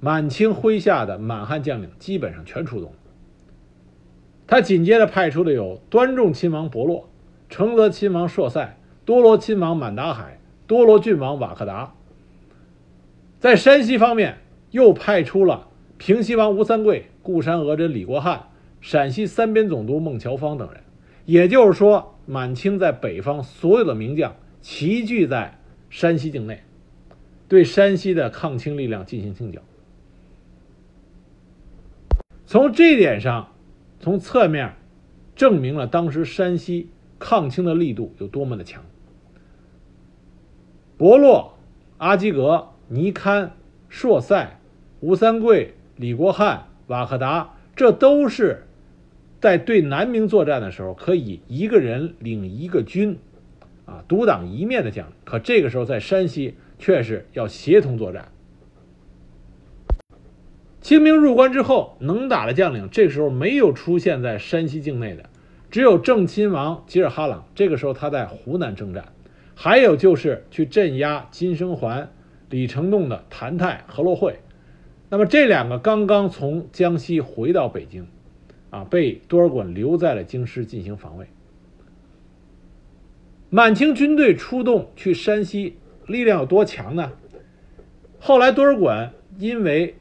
[0.05, 2.99] 满清麾下的满汉将领基本上全出动了。
[4.47, 7.09] 他紧接着派出的有端重亲王伯洛、
[7.49, 11.95] 承泽亲王硕塞、多罗亲王满达海、多罗郡王瓦克达。
[13.41, 14.37] 在山西方面，
[14.73, 18.49] 又派出了平西王吴三桂、固山额真李国汉、
[18.83, 20.83] 陕西三边总督孟乔芳等人。
[21.25, 26.63] 也就是说，满清在北方所有的名将齐聚在山西境内，
[27.49, 29.63] 对山西的抗清力量进行清剿。
[32.55, 33.49] 从这一点上。
[33.99, 34.77] 从侧面
[35.35, 36.89] 证明了当时山西
[37.19, 38.85] 抗清的力度有多么的强。
[40.97, 41.57] 伯洛、
[41.99, 43.57] 阿基格、尼堪、
[43.89, 44.61] 硕塞、
[45.01, 48.65] 吴三桂、李国汉、瓦克达，这都是
[49.41, 53.19] 在对南明作战的时候可以一个人领一个军，
[53.85, 55.15] 啊，独当一面的将领。
[55.25, 58.31] 可这个时候在山西却是要协同作战。
[60.85, 65.31] 清兵入关之后，能打的将领这个时候没有出现在山西境内的，
[65.71, 67.47] 只有正亲王吉尔哈朗。
[67.55, 69.07] 这个时候他在湖南征战，
[69.55, 72.13] 还有就是去镇压金生桓、
[72.51, 74.41] 李成栋的谭泰、何洛会。
[75.09, 78.07] 那么这两个刚刚从江西回到北京，
[78.69, 81.27] 啊，被多尔衮留在了京师进行防卫。
[83.49, 87.13] 满清军队出动去山西，力量有多强呢？
[88.21, 89.95] 后来多尔衮因为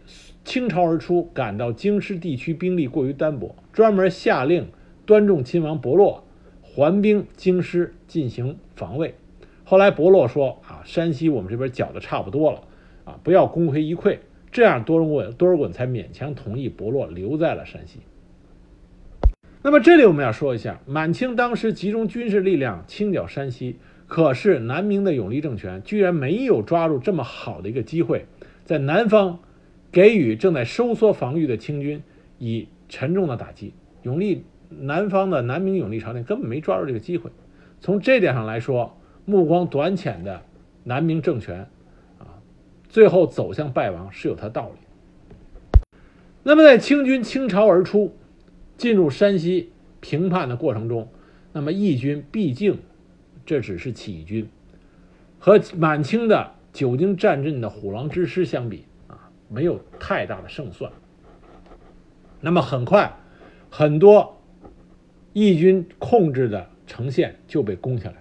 [0.43, 4.67] 倾巢而出，感到京师地区兵力过于单薄，专门下令
[5.05, 6.23] 端重亲王伯洛
[6.61, 9.15] 还兵京师进行防卫。
[9.63, 12.61] 后来伯洛说：“啊，山西我们这边剿的差不多了，
[13.05, 14.17] 啊，不要功亏一篑。”
[14.51, 18.01] 这样多尔衮多尔衮才勉强同意伯洛留在了山西。
[19.63, 28.27] 那么这里我们要说一下，满清当时集中军事力量清剿山西，可是南明的永历政权居然没有抓住这么好的一个机会，
[28.63, 29.39] 在南方
[29.93, 32.03] 给予正在收缩防御的清军
[32.39, 33.73] 以沉重的打击。
[34.01, 37.31] 永历南方的南明永历朝廷根本没抓住这个机会。
[37.79, 40.41] 从这点上来说，目光短浅的
[40.83, 41.69] 南明政权
[42.19, 42.43] 啊，
[42.89, 45.87] 最后走向败亡是有它道理。
[46.43, 48.13] 那么在清军倾巢而出。
[48.75, 49.69] 进入山西
[50.01, 51.07] 平叛的过程中，
[51.53, 52.79] 那么义军毕竟
[53.45, 54.49] 这只是起义军，
[55.37, 58.83] 和满清的久经战阵的虎狼之师相比，
[59.49, 60.91] 没有太大的胜算。
[62.41, 63.13] 那么很快，
[63.69, 64.41] 很多
[65.33, 68.17] 义军控制的城县就被攻下来。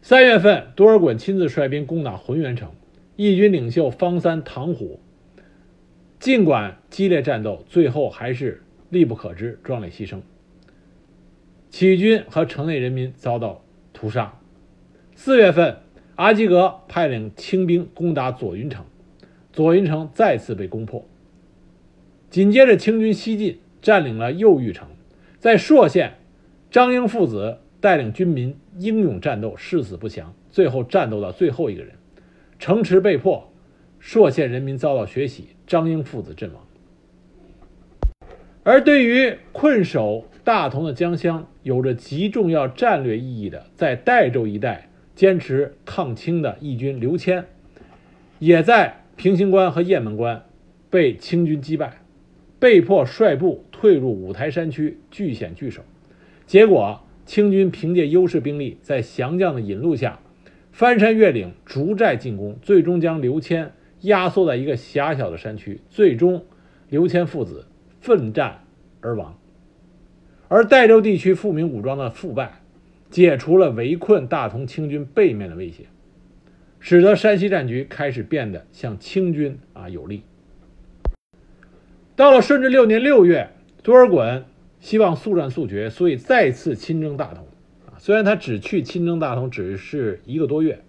[0.00, 2.72] 三月份，多尔衮亲自率兵攻打浑源城，
[3.16, 5.00] 义军领袖方三、唐虎。
[6.18, 10.20] 尽管激烈战斗，最后还是力不可支，壮烈牺牲。
[11.68, 14.38] 起义军和城内人民遭到屠杀。
[15.14, 15.78] 四月份，
[16.16, 18.84] 阿基格派领清兵攻打左云城，
[19.52, 21.04] 左云城再次被攻破。
[22.30, 24.88] 紧接着，清军西进，占领了右玉城。
[25.38, 26.14] 在朔县，
[26.70, 31.94] 张英父子带领军民英勇战斗，誓死不降，最后战斗到最后一个人，
[32.58, 33.48] 城池被破。
[33.98, 36.62] 朔县人民遭到血洗，张英父子阵亡。
[38.64, 47.46] 而对于困守大同的江乡，有着极重要战略意义的，在代州一带坚持抗清的义军刘谦，
[48.38, 50.44] 也在平型关和雁门关
[50.90, 52.02] 被清军击败，
[52.58, 55.82] 被迫率部退入五台山区，据险据守。
[56.46, 60.18] 结果，清军凭借优势兵力，在降将的引路下，
[60.72, 63.72] 翻山越岭，逐寨进攻，最终将刘谦。
[64.02, 66.44] 压缩在一个狭小的山区，最终
[66.88, 67.66] 刘谦父子
[68.00, 68.64] 奋战
[69.00, 69.38] 而亡。
[70.48, 72.61] 而代州地区富民武装的腐败，
[73.12, 75.84] 解除了围困大同清军背面的威胁，
[76.80, 80.22] 使得山西战局开始变得向清军啊有利。
[82.16, 83.50] 到了顺治六年六月，
[83.82, 84.44] 多尔衮
[84.80, 87.44] 希望速战速决，所以再次亲征大同。
[87.86, 90.82] 啊，虽然他只去亲征大同只是一个多月。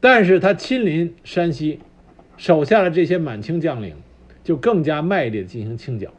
[0.00, 1.78] 但是他亲临山西，
[2.36, 3.94] 手下的这些满清将领
[4.42, 6.12] 就更加卖力的进行清剿。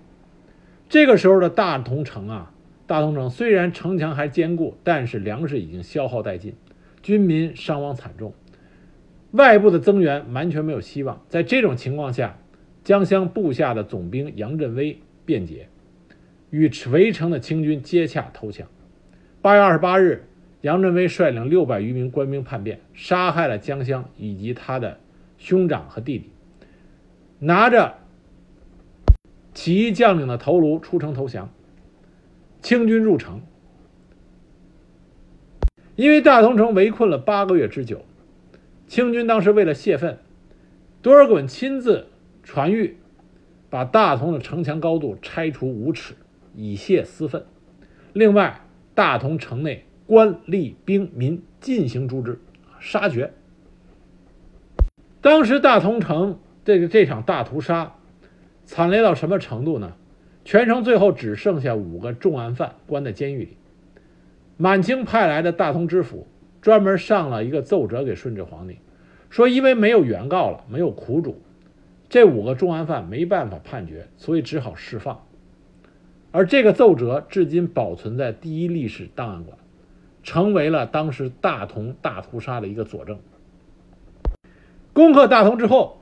[0.88, 2.54] 这个时候的大同城啊，
[2.90, 6.56] 大同城虽然城墙还坚固，但是粮食已经消耗殆尽，
[7.04, 8.34] 军民伤亡惨重，
[9.30, 11.22] 外部的增援完全没有希望。
[11.30, 12.40] 在这种情况下，
[12.84, 15.68] 江乡部下的总兵杨振威辩解，
[16.50, 18.68] 与围城的清军接洽投降。
[19.40, 20.26] 八月二十八日。
[20.62, 25.00] 杨振威率领六百余名官兵叛变，杀害了江乡以及他的
[25.38, 26.32] 兄长和弟弟，
[27.40, 27.96] 拿着
[29.54, 31.50] 起义将领的头颅出城投降。
[32.62, 33.42] 清军入城，
[35.96, 38.06] 因为大同城围困了八个月之久，
[38.88, 40.20] 清军当时为了泄愤，
[41.02, 42.08] 多尔衮亲自
[42.44, 42.94] 传谕，
[43.70, 46.16] 把大同的城墙高度拆除五尺，
[46.56, 47.46] 以泄私愤。
[48.14, 48.62] 另外，
[48.94, 49.86] 大同城内。
[50.06, 52.40] 官吏兵民进行诛之，
[52.80, 53.32] 杀绝。
[55.22, 57.94] 当时大同城这个这场大屠杀，
[58.66, 59.94] 惨烈到什么程度呢？
[60.50, 63.56] 全城最后只剩下五个重案犯关在监狱里。
[64.58, 66.26] 满清派来的大同知府
[66.60, 68.80] 专门上了一个奏折给顺治皇帝，
[69.30, 71.40] 说因为没有原告了，没有苦主，
[72.10, 75.24] 这五个重案犯没办法判决，所以只好释放。
[76.32, 79.56] 而这个奏折至今保存在第一历史档案馆。
[80.24, 83.20] 成为了当时大同大屠杀的一个佐证。
[84.94, 86.02] 攻克大同之后，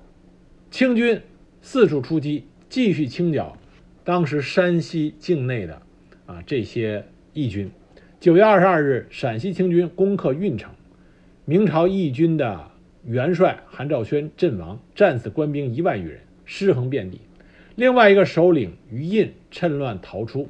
[0.71, 1.21] 清军
[1.61, 3.57] 四处出击，继续清剿
[4.07, 5.81] 当时山西境内的
[6.27, 7.03] 啊这些
[7.33, 7.69] 义军。
[8.21, 10.71] 九月二十二日，陕西清军攻克运城，
[11.43, 12.71] 明朝义军的
[13.03, 17.19] 元帅韩兆轩阵亡，战死官兵一万余人，尸横遍地。
[17.75, 20.47] 另外一个首领于印趁乱逃出。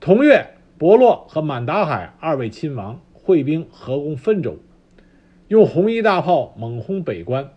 [0.00, 0.44] 同月。
[0.76, 4.58] 伯洛和满达海二位亲王会兵合攻汾州，
[5.48, 7.50] 用红衣大炮猛轰北关。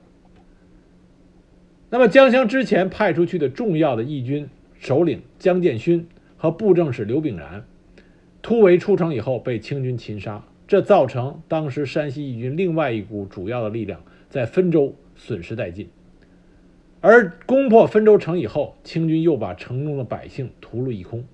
[1.93, 7.65] 那么江襄之前派出去的重要的义军首领江建勋和布政使刘炳然，
[8.41, 15.89] 突围出城以后被清军擒杀，这造成当时山西义军另外一股主要的力量在汾州损失殆尽。
[17.01, 21.25] 而攻破汾州城以后，清军又把城中的百姓屠戮一空。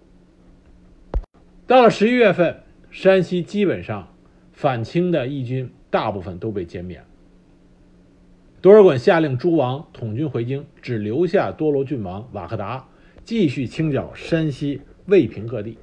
[1.67, 4.11] 到了十一月份，山西基本上
[4.53, 7.03] 反清的义军大部分都被歼灭了。
[8.59, 12.87] 多尔衮下令诸王统军回京，只留下多罗郡王瓦克达
[13.23, 15.77] 继续清剿山西渭平各地。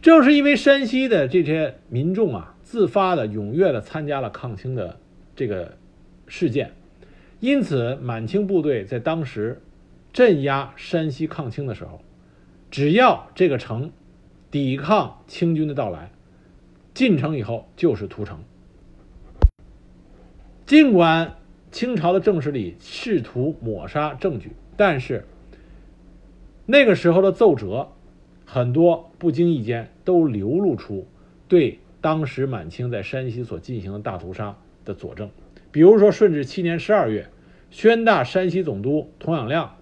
[0.00, 4.98] 正是因为山西的这些民众啊，自发的、踊跃的参加了抗清的
[5.34, 5.76] 这个
[6.26, 6.72] 事件，
[7.40, 9.60] 因此满清部队在当时
[10.12, 12.00] 镇压山西抗清的时候，
[12.70, 13.90] 只要这个城
[14.50, 16.12] 抵抗清军的到来，
[16.94, 18.38] 进城以后就是屠城。
[20.70, 21.34] 尽管
[21.72, 25.26] 清朝的正史里试图抹杀证据，但是
[26.64, 27.88] 那个时候的奏折
[28.44, 31.08] 很多不经意间都流露出
[31.48, 35.28] 对当时满清在山西所进行的大屠杀的佐证。
[35.72, 37.26] 比如说，顺治七年十二月，
[37.72, 39.74] 宣大山西总督童养亮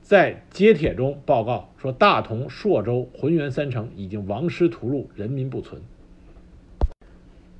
[0.00, 5.82] 在揭帖中报告说，大同、朔州、浑源三城已经亡师屠戮，人民不存。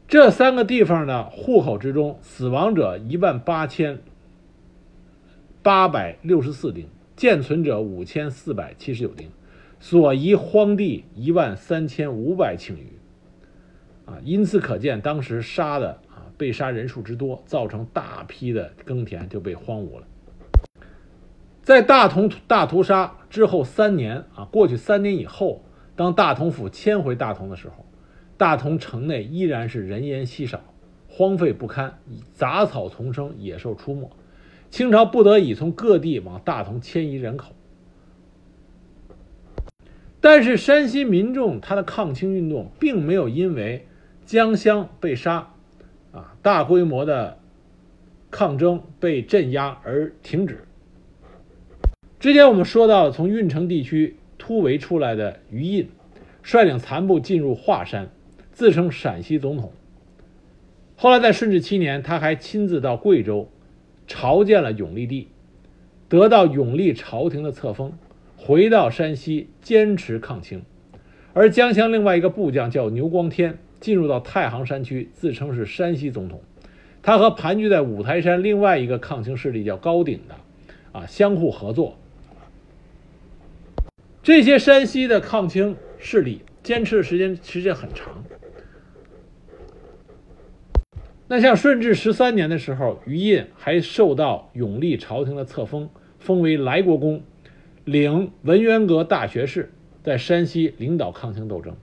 [0.09, 3.99] 这三个地方的户口之中，死亡者一万八千
[5.63, 9.29] 八百六十四丁，健存者五千四百七十九丁，
[9.79, 12.99] 所遗荒地一万三千五百顷余。
[14.07, 20.07] 啊，因此可见当时杀的啊被杀人数之多，造成大批的耕田就被荒芜了。
[21.63, 25.63] 在大同大屠杀之后三年啊，过去三年以后，
[25.95, 27.85] 当大同府迁回大同的时候。
[28.39, 30.63] 大同城内依然是人烟稀少，
[31.09, 31.99] 荒废不堪，
[32.33, 34.09] 杂草丛生，野兽出没。
[34.71, 37.53] 清朝不得已从各地往大同迁移人口。
[40.21, 43.87] 但是山西民众他的抗清运动并没有因为
[44.25, 45.53] 江襄被杀，
[46.13, 47.39] 啊，大规模的
[48.31, 50.65] 抗争被镇压而停止。
[52.21, 55.89] 之前我们说到从运城地区突围出来的余印，
[56.43, 58.11] 率领残部进入华山。
[58.59, 59.73] 自称陕西总统。
[60.97, 63.49] 后来在顺治七年，他还亲自到贵州
[64.09, 65.29] 朝见了永历帝，
[66.09, 67.93] 得到永历朝廷的册封，
[68.37, 70.63] 回到山西坚持抗清。
[71.35, 76.43] 而江襄另外一个部将叫牛光天，进入到太行山区，自称是山西总统。
[77.01, 80.35] 他和盘踞在五台山另外一个抗清势力叫高鼎的，
[80.91, 81.97] 啊，相互合作。
[84.21, 88.25] 这些山西的抗清势力坚持的时间时间很长。
[91.31, 97.23] 那像顺治十三年的时候，余印还受到永历朝廷的册封，封为莱国公，
[97.85, 99.71] 领文渊阁大学士，
[100.03, 101.77] 在山西领导抗清斗争。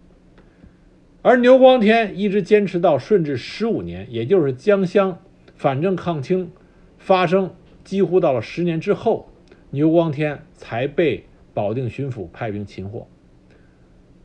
[1.21, 5.19] 而牛光天一直坚持到顺治十五年，也就是江襄
[5.55, 6.51] 反正抗清
[6.97, 9.31] 发生几乎到了十年之后，
[9.69, 11.23] 牛光天才被
[11.53, 13.07] 保定巡抚派兵擒获。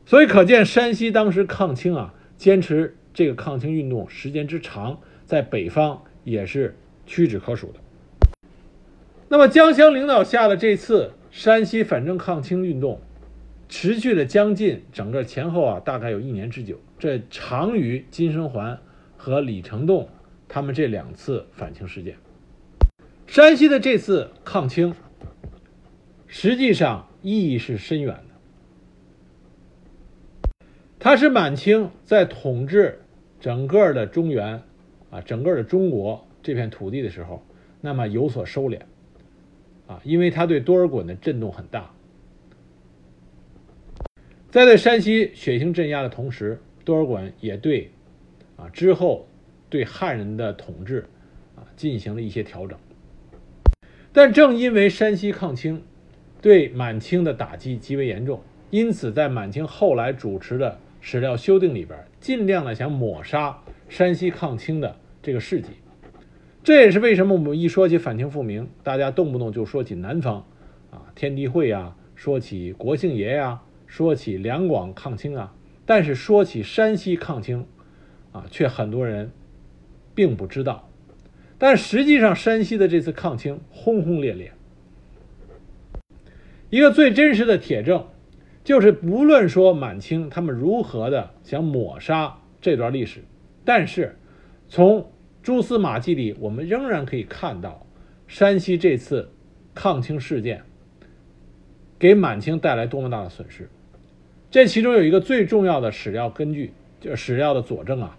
[0.07, 4.99] 所以可见山西当时抗清啊，坚持这个抗清运动时间之长。
[5.31, 6.75] 在北方也是
[7.05, 7.79] 屈指可数的。
[9.29, 12.99] 那么江湘领导下的这次山西反正抗清运动，
[13.69, 18.77] 持续了将近整个前后啊，大概有一年之久，这长于金生桓
[19.15, 20.09] 和李成栋
[20.49, 22.17] 他们这两次反清事件。
[23.25, 24.93] 山西的这次抗清，
[26.27, 28.25] 实际上意义是深远的。
[30.99, 32.99] 它是满清在统治
[33.39, 34.61] 整个的中原。
[35.11, 37.45] 啊，整个的中国这片土地的时候，
[37.81, 38.79] 那么有所收敛，
[39.85, 41.91] 啊，因为他对多尔衮的震动很大。
[44.49, 47.91] 在对山西血腥镇压的同时，多尔衮也对，
[48.57, 49.27] 啊之后
[49.69, 51.05] 对汉人的统治，
[51.55, 52.77] 啊进行了一些调整。
[54.13, 55.81] 但正因为山西抗清
[56.41, 63.57] 对满清的打击极为严重，因此在满清后来主持的史料修订里边，尽量的想抹杀
[63.91, 64.95] 山西抗清的。
[65.23, 65.67] 这个事迹，
[66.63, 70.47] 这也是为什么我们一说起反清复明，大家动不动就说起南方，
[70.89, 75.53] 啊，天地会啊，说起国姓爷呀，说起两广抗清啊，
[75.85, 77.67] 但是说起山西抗清，
[78.31, 79.31] 啊，却很多人
[80.15, 80.89] 并不知道。
[81.59, 84.53] 但实际上，山西的这次抗清轰轰烈烈。
[86.71, 88.07] 一个最真实的铁证，
[88.63, 93.23] 就是无论说满清他们如何的想抹杀这段历史。
[93.63, 94.17] 但是
[94.67, 95.11] 从
[95.43, 97.85] 蛛丝马迹里，我们仍然可以看到
[98.27, 99.29] 山西这次
[99.73, 100.63] 抗清事件
[101.97, 103.69] 给满清带来多么大的损失。
[104.49, 108.17] 这其中有一个最重要的史料根据，就史料的佐证啊，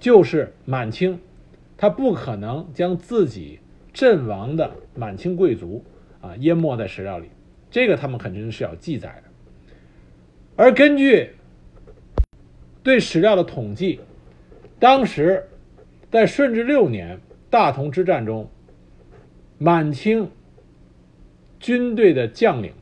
[0.00, 1.18] 就是满清
[1.76, 3.58] 他不可能将自己
[3.92, 5.84] 阵亡的满清贵族
[6.20, 7.28] 啊淹没在史料里，
[7.70, 9.30] 这个他们肯定是要记载的。
[10.56, 11.30] 而根据
[12.82, 14.00] 对史料的统计，
[14.84, 15.48] 当时
[16.10, 17.18] 在顺治六年
[17.48, 18.50] 大同之战中，
[19.56, 20.30] 满清
[21.58, 22.74] 军队的将领。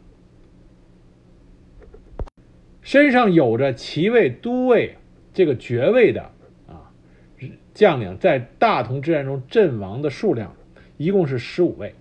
[2.80, 4.96] 身上有着骑尉、都尉
[5.32, 6.22] 这个爵位的
[6.66, 6.90] 啊
[7.72, 10.56] 将领，在大同之战中阵亡的数量
[10.96, 11.94] 一共是十五位。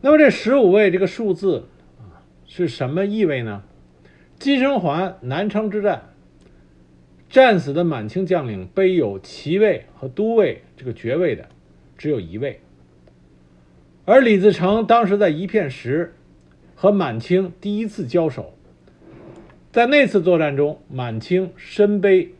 [0.00, 1.68] 那么这十五位这个数字
[2.00, 3.62] 啊是什么意味呢？
[4.40, 6.13] 金生桓南昌之战
[7.28, 11.48] 战死的满清将领，背有骑尉和都尉这个爵位的
[11.98, 12.60] 只有一位，
[14.04, 16.14] 而李自成当时在一片石
[16.74, 18.54] 和满清第一次交手。
[19.72, 22.34] 在那次作战中，满清身背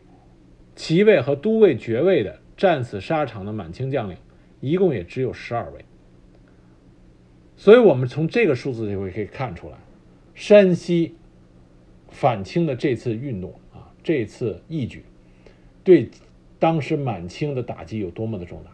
[0.73, 4.15] 骑尉和都尉爵位的战死沙场的满清将领，
[4.61, 5.83] 一共也只有十二位。
[7.57, 9.75] 所以，我们从这个数字就会可以看出来，
[10.33, 11.15] 山西
[12.09, 13.53] 反清的这次运动，
[14.05, 15.03] 这次义举，
[15.83, 16.09] 对
[16.59, 18.69] 当时满清的打击有多么的重大。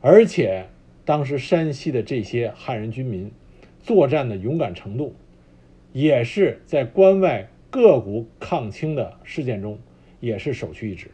[0.00, 0.66] 而且，
[1.04, 3.30] 当时山西的这些汉人军民
[3.78, 5.14] 作战的勇敢程度。
[5.92, 9.78] 也是在关外各股抗清的事件中，
[10.20, 11.10] 也是首屈一指。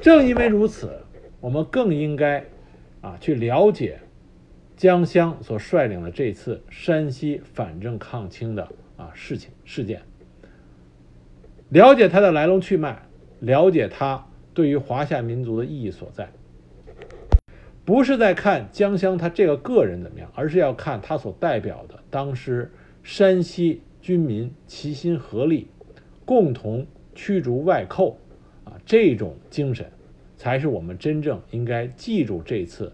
[0.00, 1.04] 正因为如此，
[1.38, 2.42] 我们更应该
[3.02, 3.98] 啊去了解
[4.74, 8.66] 江襄所率领的这次山西反正抗清的
[8.96, 10.00] 啊事情事件，
[11.72, 13.02] 了解它的来龙去脉，
[13.40, 16.30] 了解它对于华夏民族的意义所在。
[17.84, 22.70] 不是在看江湘他这个个人怎么样，而是要看他所代表的当时。
[23.04, 25.66] 山西军民齐心合力，
[26.24, 28.16] 共同驱逐外寇，
[28.62, 29.90] 啊，这种精神，
[30.36, 32.92] 才是我们真正应该记住这次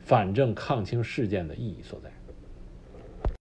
[0.00, 2.10] 反正抗清事件的意义所在。